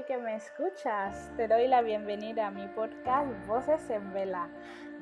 que 0.00 0.16
me 0.16 0.34
escuchas. 0.34 1.30
Te 1.36 1.46
doy 1.46 1.68
la 1.68 1.82
bienvenida 1.82 2.46
a 2.46 2.50
mi 2.50 2.66
podcast 2.68 3.28
Voces 3.46 3.90
en 3.90 4.10
Vela. 4.14 4.48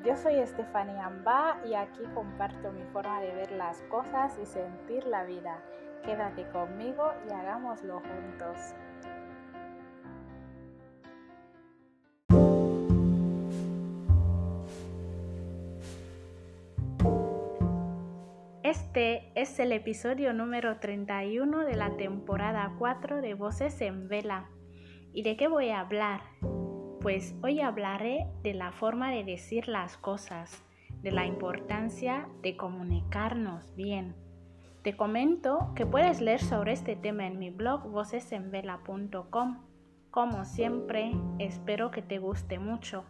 Yo 0.03 0.17
soy 0.17 0.35
Estefanía 0.35 1.05
Amba 1.05 1.61
y 1.65 1.75
aquí 1.75 2.03
comparto 2.13 2.73
mi 2.73 2.83
forma 2.91 3.21
de 3.21 3.33
ver 3.33 3.51
las 3.53 3.81
cosas 3.83 4.37
y 4.41 4.45
sentir 4.45 5.05
la 5.07 5.23
vida. 5.23 5.61
Quédate 6.03 6.45
conmigo 6.49 7.09
y 7.27 7.31
hagámoslo 7.31 8.01
juntos. 8.01 8.75
Este 18.61 19.31
es 19.35 19.57
el 19.59 19.71
episodio 19.71 20.33
número 20.33 20.79
31 20.79 21.65
de 21.65 21.75
la 21.75 21.95
temporada 21.95 22.73
4 22.77 23.21
de 23.21 23.33
Voces 23.35 23.79
en 23.79 24.09
Vela. 24.09 24.49
¿Y 25.13 25.23
de 25.23 25.35
qué 25.35 25.47
voy 25.47 25.69
a 25.69 25.81
hablar? 25.81 26.21
Pues 27.01 27.35
hoy 27.43 27.59
hablaré 27.59 28.27
de 28.43 28.53
la 28.53 28.71
forma 28.71 29.11
de 29.11 29.23
decir 29.23 29.67
las 29.67 29.97
cosas, 29.97 30.63
de 31.01 31.11
la 31.11 31.25
importancia 31.25 32.29
de 32.41 32.55
comunicarnos 32.55 33.75
bien. 33.75 34.15
Te 34.83 34.95
comento 34.95 35.73
que 35.75 35.85
puedes 35.85 36.21
leer 36.21 36.39
sobre 36.41 36.71
este 36.71 36.95
tema 36.95 37.27
en 37.27 37.39
mi 37.39 37.49
blog 37.49 37.89
vocesenvela.com. 37.89 39.65
Como 40.11 40.45
siempre, 40.45 41.11
espero 41.39 41.91
que 41.91 42.01
te 42.01 42.17
guste 42.17 42.57
mucho. 42.57 43.03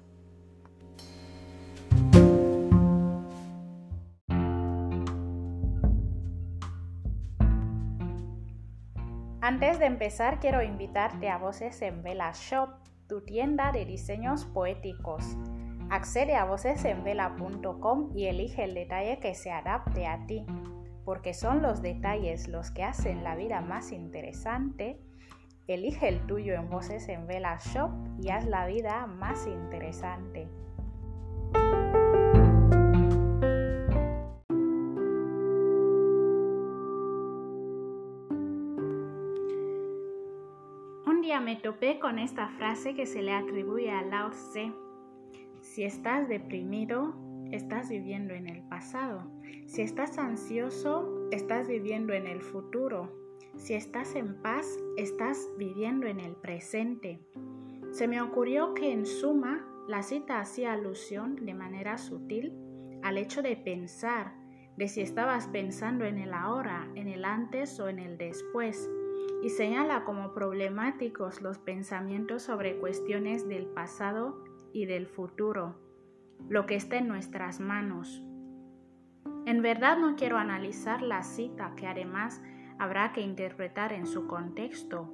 Antes 9.43 9.79
de 9.79 9.87
empezar, 9.87 10.39
quiero 10.39 10.61
invitarte 10.61 11.27
a 11.27 11.39
Voces 11.39 11.81
en 11.81 12.03
Vela 12.03 12.31
Shop, 12.35 12.69
tu 13.07 13.21
tienda 13.21 13.71
de 13.71 13.85
diseños 13.85 14.45
poéticos. 14.45 15.35
Accede 15.89 16.35
a 16.35 16.45
vocesenvela.com 16.45 18.11
y 18.15 18.27
elige 18.27 18.63
el 18.63 18.75
detalle 18.75 19.17
que 19.19 19.33
se 19.33 19.51
adapte 19.51 20.05
a 20.05 20.27
ti, 20.27 20.45
porque 21.03 21.33
son 21.33 21.63
los 21.63 21.81
detalles 21.81 22.49
los 22.49 22.69
que 22.69 22.83
hacen 22.83 23.23
la 23.23 23.35
vida 23.35 23.61
más 23.61 23.91
interesante. 23.91 24.99
Elige 25.65 26.07
el 26.07 26.23
tuyo 26.27 26.53
en 26.53 26.69
Voces 26.69 27.09
en 27.09 27.25
Vela 27.25 27.57
Shop 27.57 27.89
y 28.21 28.29
haz 28.29 28.45
la 28.45 28.67
vida 28.67 29.07
más 29.07 29.47
interesante. 29.47 30.47
Me 41.21 41.55
topé 41.55 41.99
con 41.99 42.17
esta 42.17 42.49
frase 42.49 42.95
que 42.95 43.05
se 43.05 43.21
le 43.21 43.31
atribuye 43.31 43.91
a 43.91 44.01
Lao 44.01 44.31
Tse. 44.31 44.73
Si 45.61 45.83
estás 45.83 46.27
deprimido, 46.27 47.13
estás 47.51 47.89
viviendo 47.89 48.33
en 48.33 48.47
el 48.49 48.63
pasado. 48.63 49.31
Si 49.67 49.83
estás 49.83 50.17
ansioso, 50.17 51.29
estás 51.31 51.67
viviendo 51.67 52.13
en 52.13 52.25
el 52.25 52.41
futuro. 52.41 53.15
Si 53.55 53.75
estás 53.75 54.15
en 54.15 54.41
paz, 54.41 54.65
estás 54.97 55.47
viviendo 55.57 56.07
en 56.07 56.19
el 56.19 56.35
presente. 56.35 57.19
Se 57.91 58.07
me 58.07 58.19
ocurrió 58.19 58.73
que 58.73 58.91
en 58.91 59.05
suma 59.05 59.65
la 59.87 60.01
cita 60.01 60.39
hacía 60.39 60.73
alusión 60.73 61.35
de 61.45 61.53
manera 61.53 61.99
sutil 61.99 62.51
al 63.03 63.19
hecho 63.19 63.43
de 63.43 63.55
pensar, 63.55 64.33
de 64.75 64.87
si 64.87 65.01
estabas 65.01 65.47
pensando 65.47 66.03
en 66.03 66.17
el 66.17 66.33
ahora, 66.33 66.91
en 66.95 67.07
el 67.07 67.25
antes 67.25 67.79
o 67.79 67.89
en 67.89 67.99
el 67.99 68.17
después 68.17 68.89
y 69.43 69.49
señala 69.49 70.03
como 70.03 70.33
problemáticos 70.33 71.41
los 71.41 71.57
pensamientos 71.57 72.43
sobre 72.43 72.77
cuestiones 72.77 73.47
del 73.47 73.65
pasado 73.65 74.43
y 74.73 74.85
del 74.85 75.07
futuro, 75.07 75.75
lo 76.47 76.65
que 76.65 76.75
está 76.75 76.97
en 76.97 77.07
nuestras 77.07 77.59
manos. 77.59 78.23
En 79.45 79.61
verdad 79.61 79.97
no 79.97 80.15
quiero 80.15 80.37
analizar 80.37 81.01
la 81.01 81.23
cita 81.23 81.73
que 81.75 81.87
además 81.87 82.41
habrá 82.77 83.11
que 83.13 83.21
interpretar 83.21 83.93
en 83.93 84.05
su 84.05 84.27
contexto. 84.27 85.13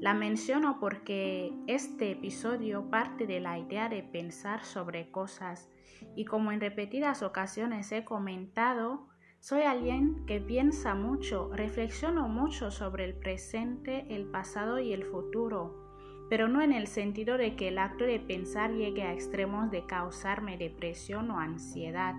La 0.00 0.14
menciono 0.14 0.78
porque 0.78 1.52
este 1.66 2.12
episodio 2.12 2.88
parte 2.90 3.26
de 3.26 3.40
la 3.40 3.58
idea 3.58 3.88
de 3.88 4.02
pensar 4.02 4.64
sobre 4.64 5.10
cosas 5.10 5.68
y 6.14 6.24
como 6.24 6.52
en 6.52 6.60
repetidas 6.60 7.22
ocasiones 7.22 7.90
he 7.92 8.04
comentado, 8.04 9.08
soy 9.40 9.62
alguien 9.62 10.26
que 10.26 10.40
piensa 10.40 10.94
mucho, 10.94 11.50
reflexiono 11.54 12.28
mucho 12.28 12.70
sobre 12.70 13.04
el 13.04 13.14
presente, 13.14 14.06
el 14.10 14.26
pasado 14.26 14.80
y 14.80 14.92
el 14.92 15.04
futuro, 15.04 16.26
pero 16.28 16.48
no 16.48 16.60
en 16.60 16.72
el 16.72 16.88
sentido 16.88 17.38
de 17.38 17.54
que 17.54 17.68
el 17.68 17.78
acto 17.78 18.04
de 18.04 18.18
pensar 18.18 18.72
llegue 18.72 19.02
a 19.02 19.12
extremos 19.12 19.70
de 19.70 19.86
causarme 19.86 20.58
depresión 20.58 21.30
o 21.30 21.38
ansiedad. 21.38 22.14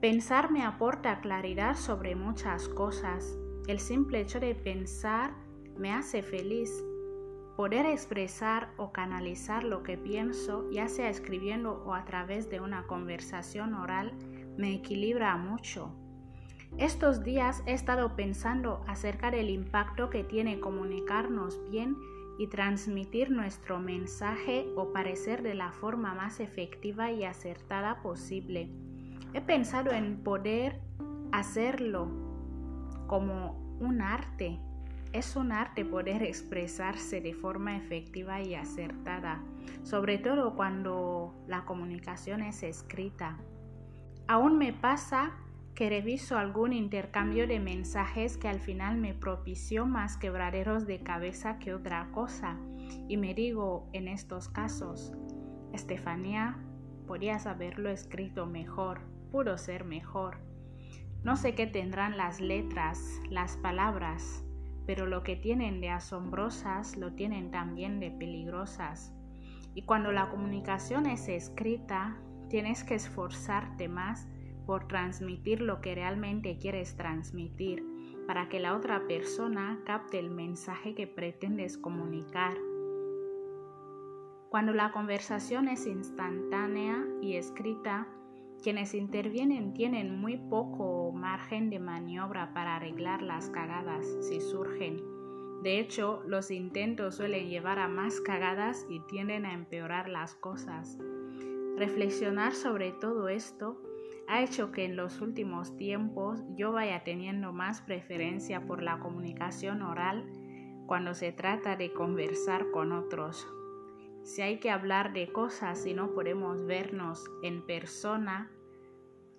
Pensar 0.00 0.50
me 0.50 0.62
aporta 0.62 1.20
claridad 1.20 1.76
sobre 1.76 2.14
muchas 2.14 2.68
cosas. 2.68 3.36
El 3.66 3.80
simple 3.80 4.20
hecho 4.20 4.38
de 4.38 4.54
pensar 4.54 5.34
me 5.76 5.92
hace 5.92 6.22
feliz. 6.22 6.70
Poder 7.56 7.84
expresar 7.84 8.70
o 8.76 8.92
canalizar 8.92 9.64
lo 9.64 9.82
que 9.82 9.98
pienso, 9.98 10.70
ya 10.70 10.88
sea 10.88 11.10
escribiendo 11.10 11.82
o 11.84 11.94
a 11.94 12.04
través 12.04 12.48
de 12.48 12.60
una 12.60 12.86
conversación 12.86 13.74
oral, 13.74 14.14
me 14.60 14.74
equilibra 14.74 15.36
mucho. 15.36 15.92
Estos 16.78 17.24
días 17.24 17.62
he 17.66 17.72
estado 17.72 18.14
pensando 18.14 18.84
acerca 18.86 19.30
del 19.30 19.50
impacto 19.50 20.08
que 20.08 20.22
tiene 20.22 20.60
comunicarnos 20.60 21.60
bien 21.70 21.96
y 22.38 22.46
transmitir 22.46 23.30
nuestro 23.30 23.80
mensaje 23.80 24.66
o 24.76 24.92
parecer 24.92 25.42
de 25.42 25.54
la 25.54 25.72
forma 25.72 26.14
más 26.14 26.40
efectiva 26.40 27.10
y 27.10 27.24
acertada 27.24 28.00
posible. 28.02 28.70
He 29.34 29.40
pensado 29.40 29.90
en 29.90 30.22
poder 30.22 30.80
hacerlo 31.32 32.08
como 33.06 33.76
un 33.80 34.00
arte. 34.00 34.60
Es 35.12 35.34
un 35.34 35.50
arte 35.50 35.84
poder 35.84 36.22
expresarse 36.22 37.20
de 37.20 37.34
forma 37.34 37.76
efectiva 37.76 38.40
y 38.40 38.54
acertada, 38.54 39.42
sobre 39.82 40.18
todo 40.18 40.54
cuando 40.54 41.34
la 41.48 41.64
comunicación 41.64 42.42
es 42.42 42.62
escrita. 42.62 43.36
Aún 44.30 44.58
me 44.58 44.72
pasa 44.72 45.32
que 45.74 45.88
reviso 45.88 46.38
algún 46.38 46.72
intercambio 46.72 47.48
de 47.48 47.58
mensajes 47.58 48.36
que 48.36 48.46
al 48.46 48.60
final 48.60 48.96
me 48.96 49.12
propició 49.12 49.86
más 49.86 50.16
quebraderos 50.16 50.86
de 50.86 51.02
cabeza 51.02 51.58
que 51.58 51.74
otra 51.74 52.12
cosa 52.12 52.56
y 53.08 53.16
me 53.16 53.34
digo 53.34 53.88
en 53.92 54.06
estos 54.06 54.48
casos, 54.48 55.12
Estefanía, 55.72 56.56
podías 57.08 57.46
haberlo 57.46 57.90
escrito 57.90 58.46
mejor, 58.46 59.00
pudo 59.32 59.58
ser 59.58 59.82
mejor. 59.82 60.38
No 61.24 61.34
sé 61.34 61.56
qué 61.56 61.66
tendrán 61.66 62.16
las 62.16 62.40
letras, 62.40 63.20
las 63.30 63.56
palabras, 63.56 64.44
pero 64.86 65.06
lo 65.06 65.24
que 65.24 65.34
tienen 65.34 65.80
de 65.80 65.90
asombrosas 65.90 66.96
lo 66.96 67.14
tienen 67.14 67.50
también 67.50 67.98
de 67.98 68.12
peligrosas. 68.12 69.12
Y 69.74 69.82
cuando 69.82 70.12
la 70.12 70.30
comunicación 70.30 71.06
es 71.06 71.28
escrita, 71.28 72.16
Tienes 72.50 72.82
que 72.82 72.96
esforzarte 72.96 73.88
más 73.88 74.28
por 74.66 74.88
transmitir 74.88 75.60
lo 75.60 75.80
que 75.80 75.94
realmente 75.94 76.58
quieres 76.58 76.96
transmitir 76.96 77.84
para 78.26 78.48
que 78.48 78.58
la 78.58 78.76
otra 78.76 79.06
persona 79.06 79.80
capte 79.86 80.18
el 80.18 80.30
mensaje 80.30 80.94
que 80.96 81.06
pretendes 81.06 81.78
comunicar. 81.78 82.56
Cuando 84.48 84.72
la 84.72 84.90
conversación 84.90 85.68
es 85.68 85.86
instantánea 85.86 87.06
y 87.22 87.36
escrita, 87.36 88.08
quienes 88.62 88.94
intervienen 88.94 89.72
tienen 89.72 90.20
muy 90.20 90.36
poco 90.36 91.12
margen 91.12 91.70
de 91.70 91.78
maniobra 91.78 92.52
para 92.52 92.76
arreglar 92.76 93.22
las 93.22 93.48
cagadas 93.48 94.04
si 94.22 94.40
surgen. 94.40 95.00
De 95.62 95.78
hecho, 95.78 96.22
los 96.26 96.50
intentos 96.50 97.14
suelen 97.14 97.48
llevar 97.48 97.78
a 97.78 97.86
más 97.86 98.20
cagadas 98.20 98.86
y 98.88 98.98
tienden 99.06 99.46
a 99.46 99.52
empeorar 99.52 100.08
las 100.08 100.34
cosas. 100.34 100.98
Reflexionar 101.80 102.52
sobre 102.52 102.92
todo 102.92 103.30
esto 103.30 103.80
ha 104.28 104.42
hecho 104.42 104.70
que 104.70 104.84
en 104.84 104.96
los 104.96 105.22
últimos 105.22 105.78
tiempos 105.78 106.44
yo 106.54 106.72
vaya 106.72 107.04
teniendo 107.04 107.54
más 107.54 107.80
preferencia 107.80 108.66
por 108.66 108.82
la 108.82 108.98
comunicación 108.98 109.80
oral 109.80 110.30
cuando 110.86 111.14
se 111.14 111.32
trata 111.32 111.76
de 111.76 111.94
conversar 111.94 112.70
con 112.70 112.92
otros. 112.92 113.48
Si 114.24 114.42
hay 114.42 114.58
que 114.58 114.70
hablar 114.70 115.14
de 115.14 115.32
cosas 115.32 115.86
y 115.86 115.94
no 115.94 116.12
podemos 116.12 116.66
vernos 116.66 117.24
en 117.42 117.64
persona, 117.64 118.50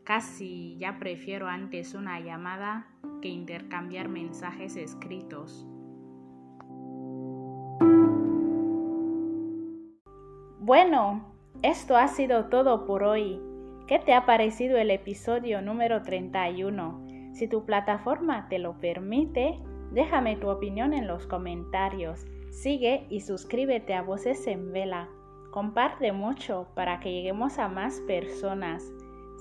casi 0.04 0.76
ya 0.80 0.98
prefiero 0.98 1.46
antes 1.46 1.94
una 1.94 2.20
llamada 2.22 2.88
que 3.22 3.28
intercambiar 3.28 4.10
mensajes 4.10 4.78
escritos. 4.78 5.68
Bueno, 10.58 11.31
esto 11.64 11.96
ha 11.96 12.08
sido 12.08 12.46
todo 12.46 12.86
por 12.86 13.04
hoy. 13.04 13.40
¿Qué 13.88 14.00
te 14.00 14.14
ha 14.14 14.26
parecido 14.26 14.78
el 14.78 14.90
episodio 14.90 15.62
número 15.62 16.02
31? 16.02 17.34
Si 17.34 17.48
tu 17.48 17.66
plataforma 17.66 18.48
te 18.50 18.58
lo 18.58 18.80
permite, 18.80 19.60
déjame 19.92 20.38
tu 20.38 20.50
opinión 20.50 20.94
en 20.94 21.08
los 21.08 21.28
comentarios. 21.28 22.26
Sigue 22.50 23.06
y 23.10 23.22
suscríbete 23.22 23.94
a 23.94 24.02
Voces 24.02 24.48
en 24.48 24.72
Vela. 24.72 25.08
Comparte 25.52 26.12
mucho 26.12 26.68
para 26.74 27.00
que 27.00 27.12
lleguemos 27.12 27.60
a 27.60 27.68
más 27.68 28.00
personas. 28.02 28.84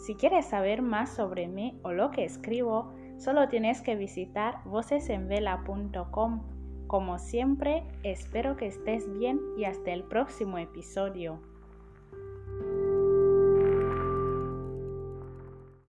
Si 0.05 0.15
quieres 0.15 0.47
saber 0.47 0.83
más 0.83 1.15
sobre 1.15 1.49
mí 1.49 1.81
o 1.83 1.93
lo 1.93 2.11
que 2.11 2.25
escribo, 2.25 2.93
solo 3.17 3.49
tienes 3.49 3.81
que 3.81 3.97
visitar 3.97 4.59
vocesenvela.com. 4.65 6.43
Como 6.87 7.19
siempre, 7.19 7.85
espero 8.03 8.57
que 8.57 8.67
estés 8.67 9.11
bien 9.19 9.41
y 9.57 9.65
hasta 9.65 9.93
el 9.93 10.03
próximo 10.05 10.59
episodio. 10.59 11.41